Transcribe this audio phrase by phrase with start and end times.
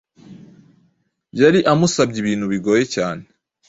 [1.39, 3.23] yari amusabye ibintu bigoye cyane